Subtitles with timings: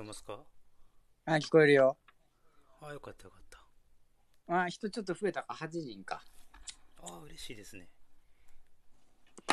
[0.00, 0.40] こえますか？
[1.26, 1.98] あ、聞こえるよ。
[2.80, 3.60] あ、よかったよかった。
[4.62, 6.22] あ、人ちょっと増えたか、8人か。
[7.02, 7.88] あ、嬉しいですね。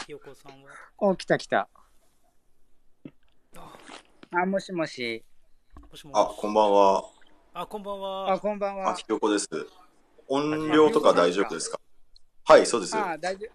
[0.06, 0.70] ひよこさんは？
[1.00, 1.70] お、来た来た。
[3.58, 3.78] あ、
[4.32, 5.26] あ、もしもし。
[5.92, 7.04] もしもしあ、こんばんは。
[7.54, 8.40] あ、こんばんあ、は。
[8.40, 9.04] こんばんあ、はひ。
[9.10, 9.50] よこです。
[10.30, 11.80] 音量とか大丈夫ですか？
[12.46, 12.98] はい、そうです。
[12.98, 13.48] あ、大丈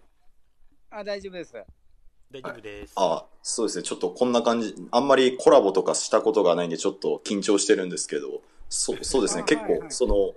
[0.91, 0.97] 夫。
[0.99, 1.55] あ、大丈夫です。
[2.33, 2.95] 大丈夫です。
[2.97, 3.83] あ、そうですね。
[3.83, 9.45] ちょっとこんな感じ、あんまりコラボとかしたことがないんで、ちょっと緊張してるんですけど、そ そうですね。
[9.45, 10.35] 結構、その、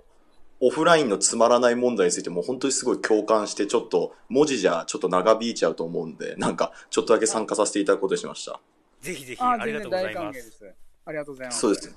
[0.60, 8.60] オフラインのつまらない問題についても本当にすごい共感して、ちょっと文字じゃちょっと長引いちゃうと思うんで、なんかちょっとだけ参加させていただくことにしました。
[9.00, 10.20] ぜひぜひ、あ、ありがとうございま。
[10.22, 10.74] 歓迎ですす。
[11.04, 11.60] ありがとうございます。
[11.60, 11.96] そうです。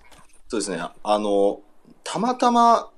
[0.49, 0.81] そうですね。
[1.03, 1.61] あの、
[2.03, 2.91] たまたま、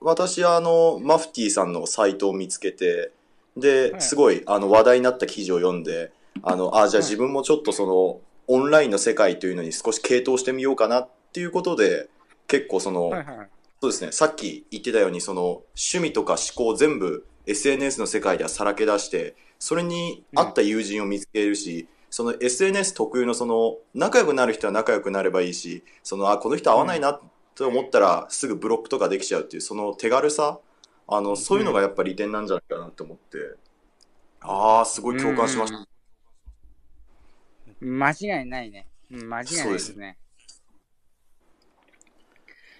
[0.00, 3.12] 私はあの、マフティーさんのサイトを見つけて、
[3.56, 7.10] で、はいすごい、あの、話題になった記事を読んで、あの、あ、じゃあはい。
[7.10, 8.20] 自分もちょっとその、
[8.50, 12.08] オンラインの世界というのに少し傾倒してみようかなっていうことで、
[12.46, 13.48] 結構その、はいはい。
[13.80, 27.20] そうですね、さっき言ってたように、その、趣味とか思考全部 SNS の世界ではさらけ出して、それに合った友人を見つけるし、その SNS 特有のその、仲良くなる人は仲良くなればいいし、その、あ、この人合わないな
[27.54, 30.58] と思ったら、すぐブロックとかできちゃうっていう、その手軽さ、
[31.06, 33.38] あの、そういうのがやっぱ利点なんじゃないかなって思って、
[34.40, 35.78] ああ、すごい共感しました。
[37.80, 38.86] 間違いないね。
[39.10, 40.18] うん、間違いないですね。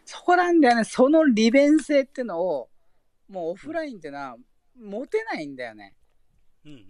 [0.04, 0.84] そこなんだよね。
[0.84, 2.70] その利便性ってのを、
[3.28, 4.36] もうオフラインってのは、
[4.80, 5.94] 持てないんだよね。
[6.64, 6.88] うんうん。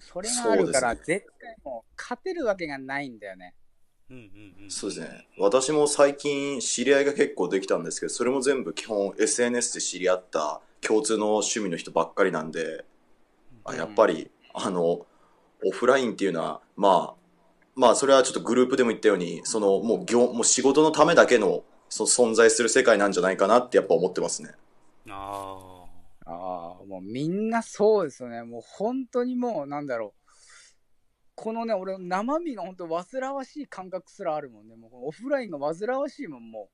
[0.00, 3.54] それがあるから、絶対もう、勝てるわけがないんだよね。
[4.10, 4.70] うんうんうん。
[4.70, 5.28] そうですね。
[5.38, 12.84] 私も最近知り合いが結構できたんですけど、それも全部基本 SNS で知り合った共通の趣味の人ばっかりなんで、
[13.64, 14.30] あやっぱり、
[14.60, 15.06] あの、
[15.64, 17.18] オフラインっていうのは、まあ、
[17.74, 24.50] まあそれはちょっとグループでも言ったように、そのもう業、もう仕事のためだけのそ存在する世界なんじゃないかなってやっぱ思ってますね。
[25.08, 25.84] あ
[26.26, 28.42] ああ、もうみんなそうですよね。
[28.42, 30.18] もう本当にもう、なんだろう。
[31.34, 34.74] このね、俺、生身が本当煩わしい感覚すらあるもんね。
[34.76, 36.68] もうオフラインが煩わしいもん、も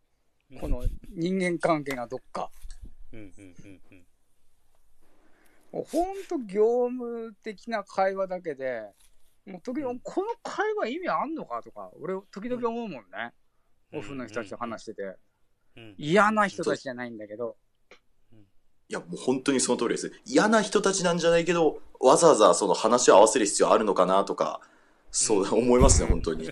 [0.54, 0.56] あ。
[0.56, 0.60] う。
[0.60, 2.50] この人間関係がどっか。
[3.12, 4.06] うんうんうんうん。
[5.74, 8.82] もう本当業務的な会話だけで、
[9.44, 11.60] もう時々、この会話意味あんのか？
[11.64, 13.32] とか、俺、時々思うもんね。
[13.92, 15.02] オフの人たちと話してて。
[15.02, 17.56] うん嫌な人たちじゃないんだけど。
[18.88, 20.12] いや、もう本当にその通りです。
[20.24, 24.60] 嫌な人たちなんじゃないけど、わざわざその話を合わせる必要あるのかなとか、
[25.10, 26.44] そう思いますね、本当に。
[26.46, 26.50] い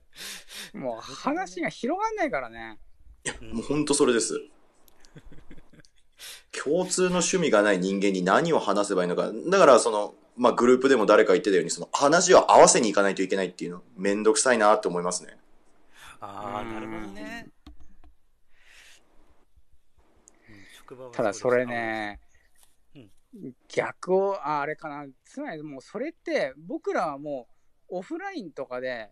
[0.72, 2.78] もう話が広がんないからね。
[3.24, 4.40] や、もう本当それです。
[6.52, 9.30] 共通の趣味がない人間に何を話せばいいのか。
[9.50, 15.38] だから、その、まあ、グループでも誰か言ってたように、その話を合わせに行かないといけないっていうの、めんどくさいなって思いますね。
[16.20, 17.48] ああ、なるほどね。
[21.12, 22.20] ただそれね
[22.94, 23.10] うん、
[23.68, 25.06] 逆を、ああれかな。
[25.24, 27.48] つまりもうそれって、僕らはも
[27.88, 29.10] うオフラインとかで、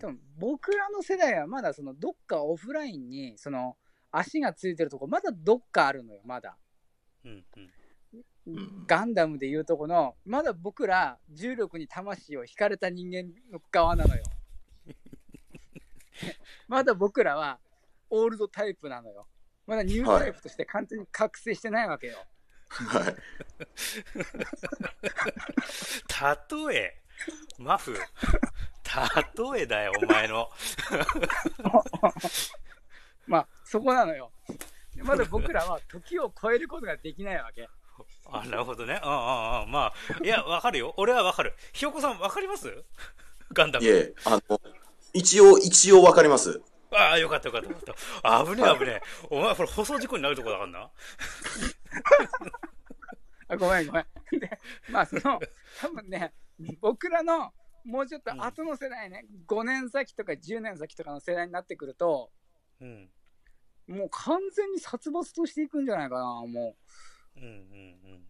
[0.00, 3.76] 多分僕らの世代はまだそのどっかオフラインにその
[4.16, 6.56] 足がついてるとこまだどっかあるのよまだ。
[7.24, 8.54] うんうん。
[8.54, 8.86] ん。
[8.86, 14.22] ガンダムでいうとこのまだ僕ら重力に魂を惹かれた人間の側なのよ。
[16.68, 17.58] まだ僕らは
[18.10, 19.26] オールドタイプなのよ。
[19.66, 22.18] まだニュータイプとして完全に覚醒してないわけよ、
[22.68, 23.16] はい。
[26.70, 27.02] 例え、
[27.58, 30.50] マフ、例えだよ、お前の。
[33.26, 34.30] まあそこなのよ
[34.98, 37.68] まだ僕らは時を超えることができないわけ
[38.30, 39.00] あ、なるほどね。
[39.02, 39.70] うんうんうん。
[39.70, 40.94] まあ、いや、わかるよ。
[40.96, 41.54] 俺はわかる。
[41.72, 42.84] ひよこさん、わかります？
[43.52, 43.84] ガンダム。
[43.84, 44.60] いえ、あの、
[45.12, 46.60] 一応、一応わかります。
[46.90, 47.92] ああ、よかったよかったよかった。
[48.54, 49.02] ねえ危ねえ。
[49.30, 50.90] お前、これ放送事故になるとこだからな。
[53.48, 54.40] あごめんごめん。
[54.40, 54.58] で、
[54.88, 55.40] まあその、
[55.80, 56.32] 多分ね、
[56.80, 57.52] 僕らの
[57.84, 62.30] もうちょっと後の世代ね、5年先とか10年先とかの世代になってくると、
[62.80, 63.10] うん。
[63.88, 66.76] もう完全に殺伐としていくんじゃないかな、も
[67.36, 67.50] うんうん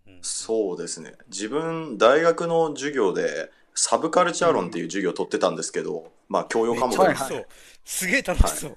[0.07, 0.19] うんうん。
[0.23, 1.15] そうですね。
[1.29, 7.47] 自分、大学の授業で、サブカルチャー論っていう授業を取ってたんですけど、まあ、教養科目ですちゃ楽しそう。
[7.85, 8.77] すげえ楽しそう。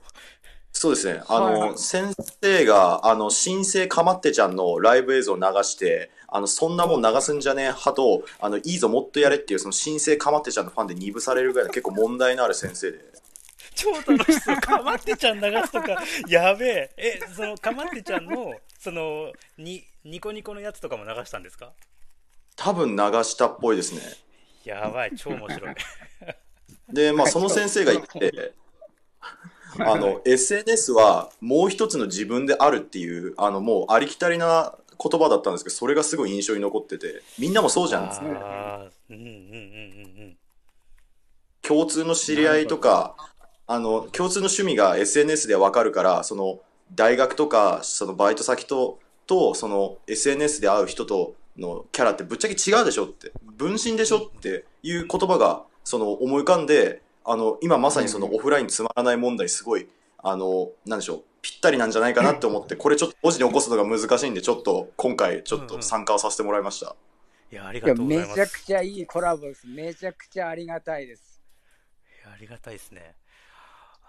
[0.71, 1.23] そうですね。
[1.27, 12.99] あの、はいはい先生が、あの、新生かまってちゃんのライブ映像を流して、あの、そんなもん流すんじゃねえ派と、あの、いいぞ、もっとやれっていう、その新生かまってちゃんのファンで二部されるぐらいの結構問題のある先生で。
[13.77, 14.57] 超楽しそう。
[14.57, 16.91] かまってちゃん流すとか、 やべえ。
[16.97, 21.71] え、その、かまってちゃんの、その、に、ニコニコのやつとかも流したんですか？
[22.55, 24.01] 多分流したっぽいですね。
[24.63, 25.75] やばい、超面白い。
[26.91, 28.53] で、まあ、その先生が言って、
[29.79, 38.03] あの、SNS はもう一つの自分であるっていう、あの、もうありきたりな言葉だったんですけど、それがすごい印象に残ってて、みんなもそうじゃん。
[38.05, 40.37] ああ、うんうんうんうん
[41.61, 43.17] 共通の知り合いとか、
[43.67, 46.59] あの、共通の趣味が SNS でわかるから、その、
[46.95, 59.89] 大学とか、そのバイト先と、と、その、SNS で会う人とのキャラってぶっちゃけ違うでしょって、分身でしょっていう言葉が、その、思い浮かんで、あの、今まさにそのオフラインつまらない問題すごい、
[60.19, 66.95] あの、なんでしょう、ぴったりなんじゃないかなって思って、これちょっと文字に起こすのが難しいんで、ちょっと今回ちょっと参加をさせてもらいました。
[67.51, 68.35] いや、ありがとうございめます。
[68.35, 69.67] ちゃくちゃいいコラボです。
[69.67, 71.41] めちゃくちゃありがたいです。
[72.23, 73.15] いやありがたいですね。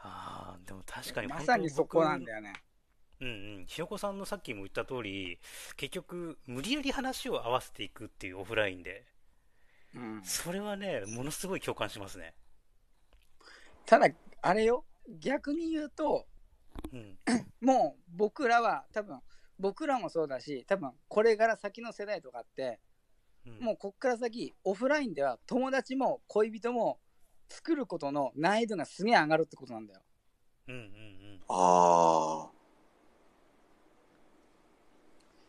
[0.02, 2.52] ああ、でも確かにまさにそこなんだよね。
[3.20, 3.30] うんう
[3.62, 5.40] ん、ひよこさんのさっきも言った通り、
[5.76, 9.06] 結局、無理やり話を合わせていくっていうオフラインで、
[9.94, 12.34] うん、それはね、ものすごい共感しますね。
[13.86, 14.08] ただ、
[14.42, 14.84] あれよ、
[15.18, 16.26] 逆に言うと、
[16.92, 17.18] うん。
[17.60, 19.20] もう僕らは多分、
[19.58, 22.78] 僕らもそうだし、多分これから先の世代とかって、
[23.46, 27.00] うん、もうこっから先、オフラインでは友達も恋人も
[27.48, 30.00] 作ることの難易度がすげえ上がるってことなんだよ。
[30.68, 31.40] うんうんうん。
[31.48, 32.58] ああ。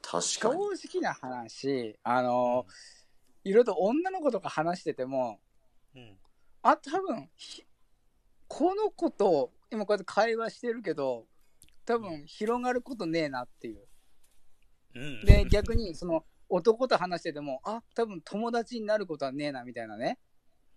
[0.02, 0.62] 確正かに。
[0.62, 2.66] 直な話、あの、
[3.44, 5.40] いろいろと女の子とか話してても、
[5.96, 6.18] うん。
[6.64, 7.64] あ、多分ひ
[8.48, 11.28] この子と今こうやって会話してるけど、
[11.86, 13.88] 多分広がることねえなっていう。
[14.96, 15.26] うん。
[15.26, 20.18] で、逆にその男と話してても、あ、多分友達になることはねえなみたいなね。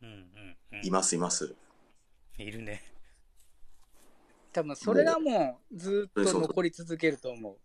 [0.03, 0.87] うんうんうん。
[0.87, 1.55] いますいます。
[2.39, 2.83] いるね。
[4.53, 7.57] 多分それがもうずっと残り続けると思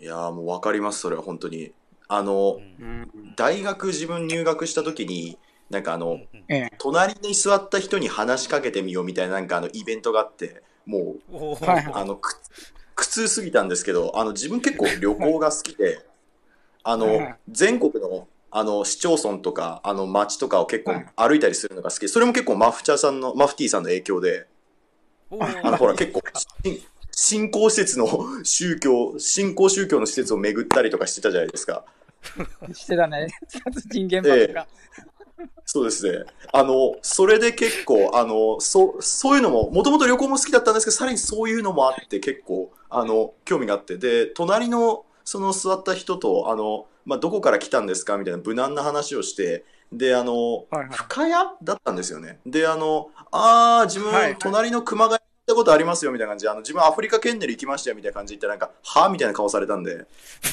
[0.00, 1.72] いやーもうわかります、それは本当に。
[2.06, 3.18] あの、うんう。
[3.18, 3.34] うん。
[3.36, 5.38] 大学自分入学した時に、
[5.70, 6.46] なんかあの、うん。
[6.78, 11.20] 隣に座った人に話しかけてみようみたいななんかあのイベントがあって、もう、
[11.92, 12.40] あの、く
[12.94, 16.06] 苦痛すぎたんですけど、あの、自分結構旅行が好きで、
[16.84, 22.08] あの全国の、あの、市町村とか、あの、町とかを結構はい歩いたりするのが好き。
[22.08, 24.46] それも結構マフチャーさんの、マフティーさんの影響で、
[25.62, 28.06] あの、ほら、結構、し信仰施設の
[28.44, 31.84] 宗教、信仰宗教の施設を巡ったりとかしてたじゃないですか。
[32.72, 33.28] してたね。
[33.48, 34.66] 殺人現場とか。
[35.64, 36.24] そうですね。
[36.52, 48.18] あの、それで結構、あの、そう、そういうのも、もともと旅行も好きだったんですけど、さらにそういうのもあって、結構、あの、興味があって、で、隣の、その座った人と、あの、まあ、どこから来たんですか？
[48.18, 50.88] みたいな無難な話をして、で、あの、はいはい。
[50.90, 51.32] 深谷
[51.62, 52.38] だったんですよね。
[52.44, 60.04] で、あの、あー、自分、隣の熊谷行ったことありますよ、みたいな感じで、あの、自分アフリカケンネル行きましたよ、みたいな感じで言ったら、なんか、はみたいな顔されたんで、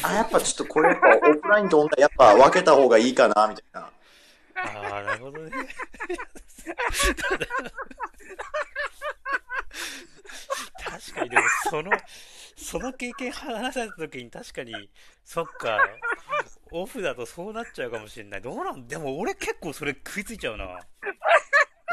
[0.02, 3.82] あ、やっぱちょっとこれ、やっぱオフラインとオンライン、やっぱ分けた方がいいかな、みたいな。
[3.82, 5.52] ああ、なるほどね。
[10.86, 11.92] 確かに、でも、その、
[12.56, 14.90] その経験話された時に確かに、
[15.24, 15.80] そっか、
[16.72, 18.42] オフだとそうなっちゃうかもしれない。
[18.42, 18.88] どうなん？
[18.88, 20.80] でも俺結構それ食いついちゃうな。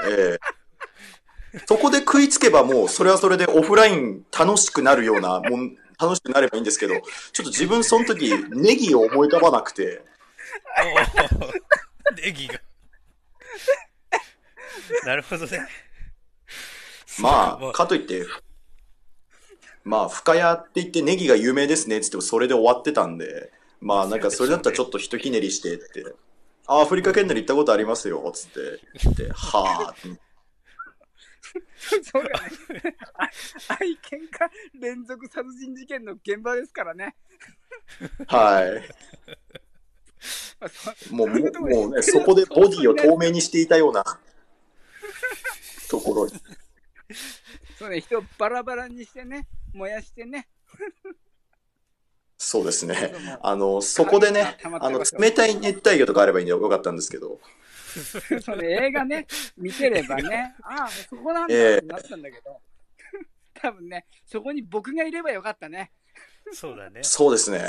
[0.09, 7.03] ええそこで食いつけばもう、それはそれでオフライン楽しくなるようなもん、楽しくなればいいんですけど、ちょ
[7.43, 10.03] っと自分その時、ネギを思い浮かばなくて、
[12.17, 12.59] ネギが。
[15.05, 15.69] なるほどね。
[17.19, 18.25] まあ、かといって、
[19.85, 26.15] まあ、深谷って言ってネギが有名ですねって言ってもそれで終わってたんで、まあなんかそれだったらちょっとひとひねりしてって、
[26.67, 30.19] あ、アフリカ圏内に行ったことありますよ、つって言って、はぁ、
[32.03, 32.97] そうだね。
[33.15, 33.29] あ
[33.81, 37.17] 愛犬家連続殺人事件の現場ですからね。
[38.29, 38.83] はい。
[41.12, 44.05] もうもうね、そこでボディを透明にしていたような
[45.91, 46.33] ところに。
[47.79, 50.49] そうね、人をバラバラにしてね、燃やしてね。
[52.38, 53.14] そうですね。
[53.43, 57.41] あの、そこでね、あの、冷たい熱帯魚とかあればいいんでよかったんですけど、
[58.43, 59.26] その映画ね、
[59.57, 62.61] 見てればね、ああ、そこなんだええってなったんだけど、
[63.55, 65.93] 多分ね、そこに僕がいればよかったね。
[66.52, 67.05] そうだね。
[67.05, 67.61] そうですね。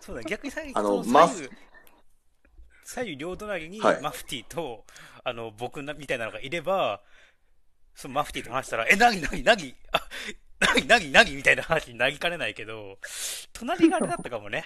[0.00, 1.56] そうだ、逆に最あのそマフ左右
[2.84, 4.84] 左右両隣にはいマフティーと、
[5.24, 7.02] あの、僕なみたいなのがいれば、
[7.94, 10.08] そのマフティーと話したら、え、なぎなぎなぎ、あ、
[10.60, 12.98] なぎなぎなぎみたいな話になりかねないけど、
[13.52, 14.64] 隣があれだったかもね。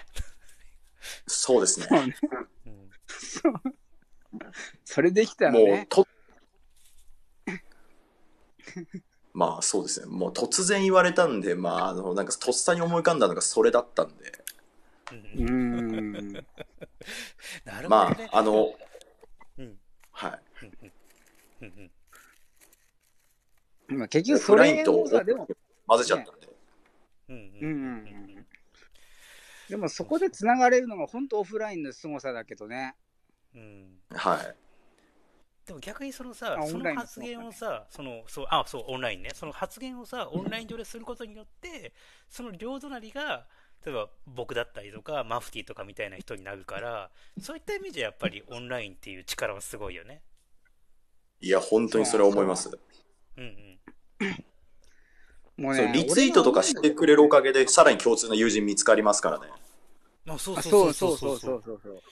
[1.26, 2.14] そうですね。
[2.66, 2.90] うん、
[4.84, 6.06] それできたらもうね、、と、
[9.32, 10.06] まあそうですね。
[10.06, 14.32] もう突然言われたんで、まあ、あの、なんかとっさに思い浮かんだのがそれだったんで、
[15.36, 16.32] うん。
[16.32, 16.44] なる
[17.64, 18.28] ほどまね。
[18.32, 18.74] あ、あの、
[19.58, 19.78] うん
[20.12, 20.40] はい。
[20.62, 20.72] うん
[21.62, 21.90] うんうん
[23.98, 25.48] まあ結局そオフラインとれをさ、でも、
[25.90, 26.48] 混ぜちゃったんで。
[27.30, 27.76] うんうんう
[28.40, 28.46] ん。
[29.68, 32.94] でもそこで繋がれるのが本当オフラインの凄さだけどね。
[33.56, 34.54] うんはい。
[35.66, 39.30] でも逆にそのさあ、その発言をさ、その、そう、あ、そう、オンラインね。
[39.34, 41.92] その発言をさ、オンライン上ですることによって、
[42.28, 43.48] その両隣が、
[43.84, 50.22] 例えば僕だったりとか、マフティーとかみたいな人になるから、そういった意味じゃやっぱりオンラインっていう力はすごいよね。
[51.40, 52.70] いや、本当にそれは思います。
[53.36, 53.80] うんうん。
[55.60, 59.48] もうね、リツイートとかしてくれるおかげで、さらに共通の友人見つかりますからね。
[60.26, 62.02] あ、そうあそそううそそううそううそううそう。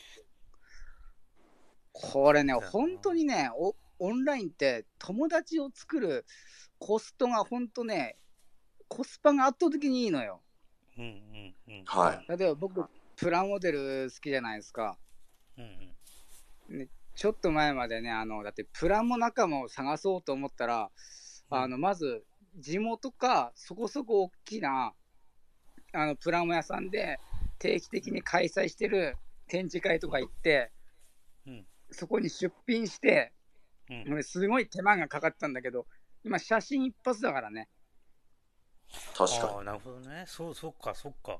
[1.92, 6.26] これね、本当にねお、オンラインって友達を作る
[6.78, 8.18] コストが本当ね、
[8.86, 10.42] コスパが圧倒的にいいのよ。
[10.98, 11.84] うんうんうん。
[11.86, 12.84] はい例えば僕、
[13.16, 14.98] プラモデル好きじゃないですか。
[15.56, 15.94] うん
[16.68, 16.88] うん。
[17.14, 20.90] ちょっと前までね、あの、だってプラモ仲間を探そうと思ったら、
[21.50, 22.24] あの、まず、
[22.58, 24.92] 地元か、そこそこ大きな、
[25.92, 27.18] あの、プラモ屋さんで、
[27.58, 29.16] 定期的に開催してる
[29.48, 30.70] 展示会とか行って、
[31.46, 33.32] うんそこに出品して、
[33.88, 35.86] うん俺すごい手間がかかったんだけど、
[36.24, 37.68] 今写真一発だからね。
[39.16, 40.24] 確かああ、なるほどね。
[40.26, 41.38] そう、そっか、そっか。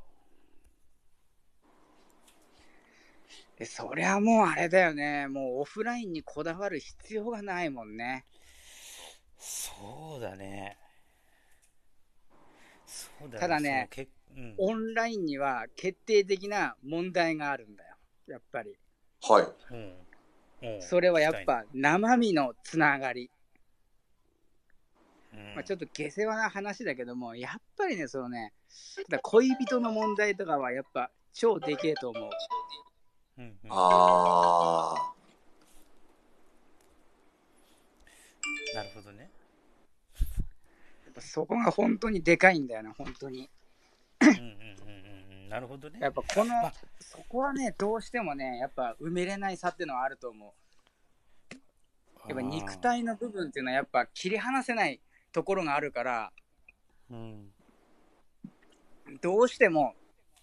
[3.59, 5.27] でそりゃもうあれだよね。
[5.27, 8.25] もうオフラインにこだわる必要がないもんね。
[9.37, 10.79] そうだね。
[12.89, 13.39] そうだね。
[13.39, 13.89] ただね
[14.37, 17.97] うん、オンラインには決定的な問題があるんだよ。
[18.29, 18.71] やっぱり。
[18.71, 18.77] に。
[19.29, 19.49] はい。
[19.71, 19.95] うん
[20.61, 23.31] うんそれはやっぱ生身のつながり。
[25.33, 28.53] うんまあ、ちょっと下世話な話だけども、やっぱりね、そのね、
[29.23, 32.31] 恋人の問題とかはやっぱ超でけえと思う。
[33.39, 35.08] うんうんあな
[41.19, 43.51] ぱそこが本当にでかいんだよな、本当に。
[44.21, 45.49] うんうんうんうんうん。
[45.49, 45.99] なるほどね。
[46.01, 50.53] やっぱこのまあ、そこはね、どうしてもね、やっぱ埋めれない差っていうのはあると思う。
[52.29, 55.01] やっぱ肉体の部分っていうのはやっぱ切り離せない
[55.33, 56.33] ところがあるから、
[57.11, 57.53] うん。
[59.23, 59.95] どうしても、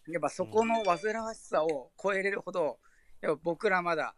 [0.07, 2.79] やっぱそこの煩わしさを超えれるほど、
[3.21, 4.15] やっぱ僕らまだ、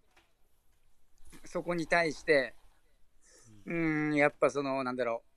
[1.44, 2.56] そこに対して、
[3.66, 5.37] うーん、やっぱその、なんだろう、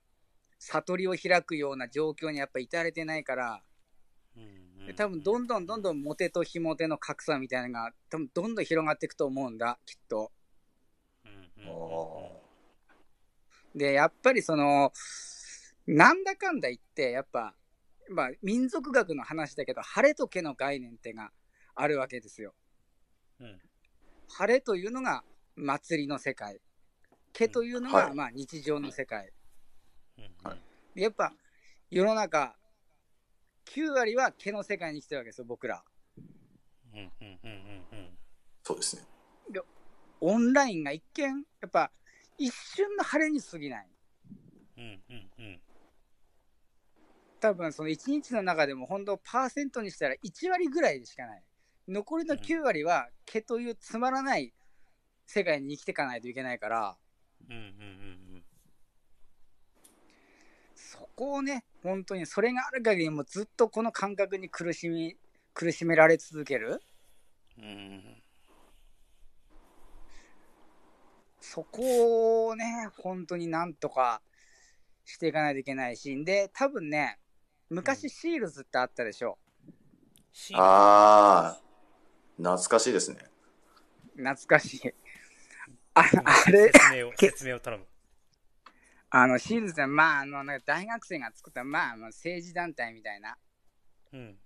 [0.61, 3.63] 悟りを開くような状況にやっぱ至れてないから、
[4.35, 10.31] うんうんで多分どんどんどんどんモテと非モテの格差みたいなのが、多分どんどん広がっていくと思うんだ、きっと。
[11.23, 11.71] うんうんあ。
[11.71, 12.41] うんうん
[13.75, 14.91] で、やっぱりその、
[15.87, 17.55] なんだかんだ言って、やっぱ、
[18.09, 21.31] まあ、民族学の話だけど、晴れと毛の概念ってが
[21.75, 22.53] あるわけですよ。
[23.39, 23.61] うん
[24.33, 25.25] 晴れというのが
[25.55, 26.61] 祭りの世界。
[27.33, 29.33] 毛というのが、はいまあ日常の世界。
[30.17, 30.59] うんはい
[30.95, 31.33] でやっぱ
[31.89, 32.55] 世の中、
[33.65, 35.83] 9割は毛の世界に生きてるわけですよ、僕ら。
[36.93, 38.17] うんうんうんうんうん
[38.63, 39.03] そうですね。
[40.23, 41.91] オンラインが一見、やっぱ
[42.37, 43.87] 一瞬の晴れに過ぎない。
[44.77, 45.61] うんうんうん
[47.39, 51.43] 多分その1日の中でも本当パーセントにしたら1割ぐらいでしかない。
[51.87, 54.53] 残りの9割は毛というつまらない
[55.25, 56.97] 世界に生きていかないといけないから、
[57.49, 58.30] うんうんうん
[60.91, 65.15] そこをね、本当にそれがある限りもうずっとこの感覚に苦しみ、
[65.53, 66.81] 苦しめられ続ける。
[67.57, 68.03] うんうん
[71.39, 74.21] そこをね、本当になんとか
[75.05, 77.17] していかないといけないし、で、多分ね、
[77.69, 79.37] 昔シールズってあったでしょ。
[80.31, 81.61] シああ、
[82.37, 83.17] 懐かしいですね。
[84.15, 84.93] 懐かしい。
[85.93, 87.85] あうんあれ、説明を説明を頼む
[89.13, 93.37] あの、シールズまあ、あの、なんか大学生が作った、まあ、まあ政治団体みたいな、
[94.13, 94.37] うん。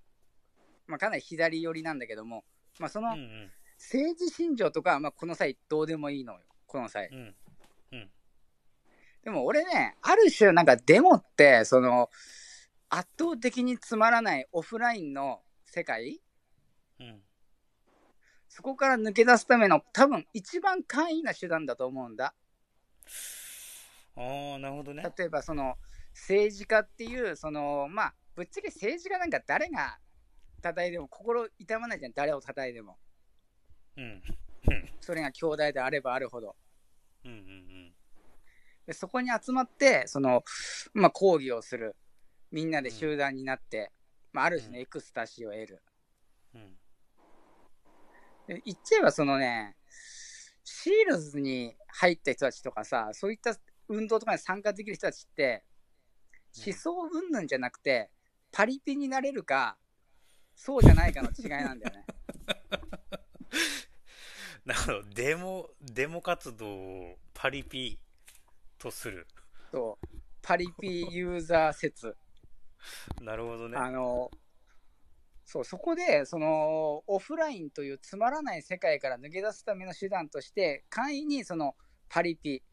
[0.88, 2.44] まあ、かなり左寄りなんだけども、
[2.80, 3.16] まあ、その
[3.78, 6.40] 政治信条とかは、まあ、この際どうでもいいのよ。
[6.66, 7.10] この際。
[7.12, 7.36] うん。
[7.92, 8.10] うん。
[9.24, 12.10] でも俺ね、ある種なんかデモって、その、
[12.90, 16.22] 圧倒的につまらないオフラインの世界。
[17.00, 17.22] うん。
[18.50, 22.34] そこから抜け出すための多分一番簡易な手段だと思うんだ。
[24.18, 25.76] ああなるほどね例えばその
[26.16, 29.98] 政治家っていう、その、まあ、ぶっちゃけ政治家なんか誰が
[30.62, 32.98] 叩いても心痛まないじゃん、誰を叩いても。
[33.98, 34.22] うん
[35.00, 36.56] それが兄弟であればあるほど。
[37.24, 37.94] うんうん
[38.88, 40.44] でそこに集まって、その、
[40.94, 41.96] まあ、抗議をする。
[42.52, 43.92] みんなで集団になって、
[44.32, 45.84] まあ、ある種のエクスタシーを得る。
[46.54, 46.78] うん
[48.48, 49.76] で言っちゃえばそのね、
[50.64, 53.56] シールズに入った人たちとかさ、そういった
[53.88, 55.64] 運動とかに参加できる人たちって、
[56.66, 58.12] 思想云々じゃなくて、
[58.52, 59.78] パリピになれるか、
[60.56, 62.06] そうじゃないかの違いなんだよね。
[64.66, 65.04] なるほど。
[65.14, 68.00] デモ、デモ活動をパリピ
[68.78, 69.28] とする。
[69.72, 70.08] そう。
[70.42, 72.16] パリピユーザー説。
[73.22, 73.78] なるほどね。
[73.78, 74.32] あの、
[75.44, 81.76] そう、そこで、その、オフラインというつまらない世界から抜け出すための手段として、簡易にその、
[82.10, 82.64] パリピ、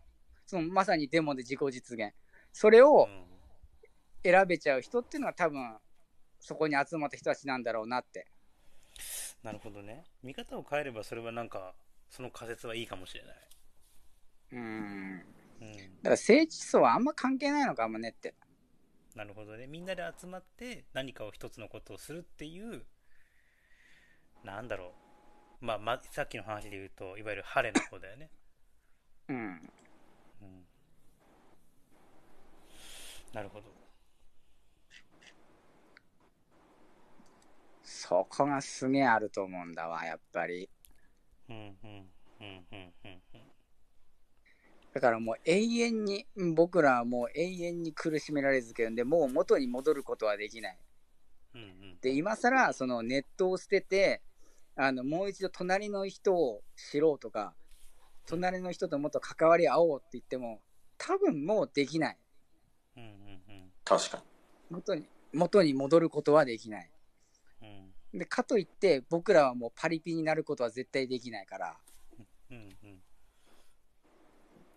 [0.52, 2.12] その、まさにデモで自己実現。
[2.52, 3.24] それをうん
[4.24, 5.78] 選べちゃう人っていうのは多分、
[6.38, 8.28] そこに集まった人たちなんだろうなって。
[9.42, 10.04] なるほどね。
[10.22, 11.74] 見方を変えればそれはなんか、
[12.08, 13.34] その仮説はいいかもしれない。
[14.52, 15.18] うん。
[15.18, 15.72] だうん。
[15.72, 18.34] から政治思想はあんま関係ないのかもねって。
[19.16, 19.66] なるほどね。
[19.66, 22.84] みんなで集まって何かを一つのことをするっていう、
[24.44, 24.92] なんだろ
[25.62, 25.64] う。
[25.64, 28.30] まあ、ま、さっきの話で言うと、いわゆる晴れの方だよね。
[29.28, 29.36] うん。
[29.36, 29.70] うん。
[33.32, 33.64] なるほど。
[37.82, 40.68] そこがすげえあると思うんだわ、やっぱり。
[41.48, 42.10] うん、うん、
[42.40, 43.42] うん、うん、うん、うん。
[44.92, 50.78] だからもう永遠に、うん僕らはもう永遠に苦しめられ続けるんで、もう元に戻ることはできない。
[51.54, 51.98] うん、うん。
[52.00, 54.22] で、今更、そのネットを捨てて、
[54.76, 57.54] あの、もう一度隣の人を知ろうとか、
[58.26, 60.60] 隣の人ともっと関わり合おうって言っても、
[60.98, 62.18] 多分もうできない。
[62.96, 63.21] うん、うん、うん。
[63.98, 64.22] 確かに。
[64.70, 66.90] 元に、元に戻ることはできない。
[67.62, 71.76] うん、で、かといって、僕らはもうパリピになることは絶対できないから、
[72.50, 73.02] うん、うん。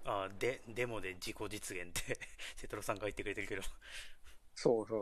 [0.05, 2.19] ああ、で、デモで自己実現って、
[2.57, 3.61] セトロさんが言ってくれてるけど。
[4.53, 4.97] そうそ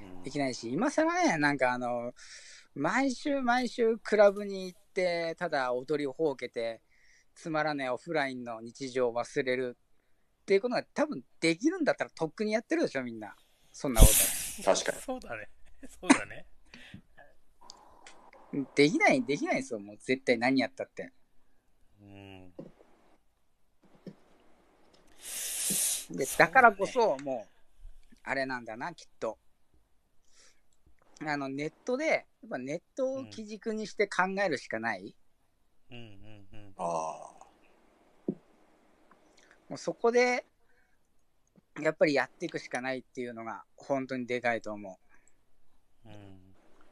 [0.00, 2.12] うんできないし、今更ね、なんかあの、
[2.74, 6.82] 毎週毎週クラブに行って、ただ踊りをほうけて、
[7.34, 9.76] つまらないオフラインの日常を忘れる
[10.48, 13.36] っていうことが多分できるんだったらとっくにやってるでしょ、みんな。
[13.70, 14.06] そんなこ
[14.64, 14.98] 確かに。
[15.02, 15.50] そうだね。
[16.00, 16.46] そうだね。
[18.50, 18.74] と。
[18.74, 21.12] できない、できないですよ、もう絶対何やったって。
[22.00, 22.54] うん。
[26.16, 29.38] で、だからこそ、もう、あれなんだな、きっと。
[31.20, 35.14] あの、ネットで、やっぱネットを基軸にして考えるしかない。
[35.90, 36.74] うん、うん、うん。
[36.78, 37.37] あ
[39.68, 40.46] もうそこで、
[41.80, 44.98] やっぱりやっていくしかないっていうのが、本当にでかいと思
[46.06, 46.12] うん。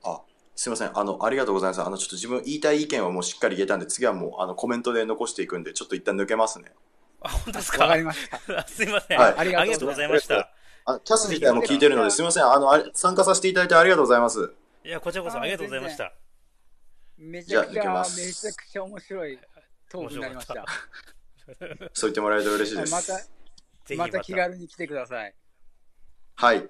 [0.04, 0.10] あ。
[0.10, 0.22] あ、
[0.54, 0.96] すいません。
[0.96, 1.82] あの、ありがとうございます。
[1.82, 6.72] あの、ちょっと自分言いたい意見はもうしっかり言えたんで、次はもう、あの、コメントで残していくんで、ちょっと一旦抜けますね。
[7.20, 7.78] あ、本当ですう。
[7.78, 7.84] か？
[7.84, 8.68] わかりました。
[8.68, 9.18] すいません。
[9.18, 10.52] はいありがとうございました。
[10.84, 12.44] あ、キャス自体も聞いてるので、すいません。
[12.44, 14.52] あの、あれ参加させていただいてありがとうございます。
[14.84, 16.12] いや、こちらこそありがとうございました。
[17.18, 19.38] めちゃくちゃ、じゃあ行きますめちゃくちゃ面白い
[19.88, 20.64] トークになりました。
[21.92, 22.92] そう言ってもらえると嬉しいです。
[22.92, 25.34] また、また気軽に来てください。
[26.34, 26.68] はい。